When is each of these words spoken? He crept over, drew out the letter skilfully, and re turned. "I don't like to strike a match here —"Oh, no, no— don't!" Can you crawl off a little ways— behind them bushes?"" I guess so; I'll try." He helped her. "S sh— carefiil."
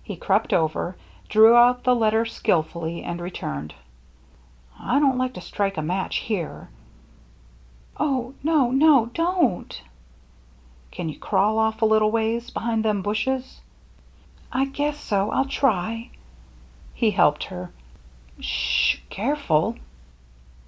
He 0.00 0.14
crept 0.16 0.52
over, 0.52 0.96
drew 1.28 1.56
out 1.56 1.82
the 1.82 1.92
letter 1.96 2.24
skilfully, 2.24 3.02
and 3.02 3.20
re 3.20 3.32
turned. 3.32 3.74
"I 4.78 5.00
don't 5.00 5.18
like 5.18 5.32
to 5.34 5.40
strike 5.40 5.76
a 5.76 5.82
match 5.82 6.18
here 6.18 6.68
—"Oh, 7.98 8.34
no, 8.44 8.70
no— 8.70 9.06
don't!" 9.06 9.82
Can 10.92 11.08
you 11.08 11.18
crawl 11.18 11.58
off 11.58 11.82
a 11.82 11.84
little 11.84 12.12
ways— 12.12 12.48
behind 12.50 12.84
them 12.84 13.02
bushes?"" 13.02 13.60
I 14.52 14.66
guess 14.66 15.00
so; 15.00 15.32
I'll 15.32 15.46
try." 15.48 16.10
He 16.94 17.10
helped 17.10 17.42
her. 17.46 17.72
"S 18.38 18.44
sh— 18.44 18.98
carefiil." 19.10 19.78